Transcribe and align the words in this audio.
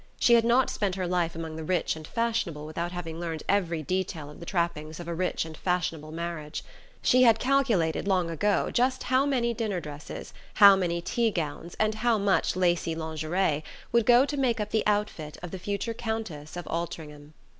She 0.19 0.33
had 0.33 0.43
not 0.43 0.71
spent 0.71 0.95
her 0.95 1.05
life 1.05 1.35
among 1.35 1.57
the 1.57 1.63
rich 1.63 1.95
and 1.95 2.07
fashionable 2.07 2.65
without 2.65 2.91
having 2.91 3.19
learned 3.19 3.43
every 3.47 3.83
detail 3.83 4.31
of 4.31 4.39
the 4.39 4.47
trappings 4.47 4.99
of 4.99 5.07
a 5.07 5.13
rich 5.13 5.45
and 5.45 5.55
fashionable 5.55 6.11
marriage. 6.11 6.63
She 7.03 7.21
had 7.21 7.37
calculated 7.37 8.07
long 8.07 8.27
ago 8.27 8.71
just 8.73 9.03
how 9.03 9.27
many 9.27 9.53
dinner 9.53 9.79
dresses, 9.79 10.33
how 10.55 10.75
many 10.75 11.03
tea 11.03 11.29
gowns 11.29 11.75
and 11.79 11.93
how 11.93 12.17
much 12.17 12.55
lacy 12.55 12.95
lingerie 12.95 13.61
would 13.91 14.07
go 14.07 14.25
to 14.25 14.37
make 14.37 14.59
up 14.59 14.71
the 14.71 14.87
outfit 14.87 15.37
of 15.43 15.51
the 15.51 15.59
future 15.59 15.93
Countess 15.93 16.57
of 16.57 16.65
Altringham. 16.65 17.35